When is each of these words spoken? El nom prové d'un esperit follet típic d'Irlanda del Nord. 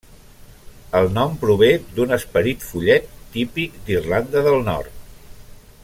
El 0.99 1.09
nom 1.17 1.35
prové 1.43 1.69
d'un 1.97 2.15
esperit 2.17 2.65
follet 2.71 3.13
típic 3.37 3.77
d'Irlanda 3.91 4.45
del 4.49 4.59
Nord. 4.71 5.01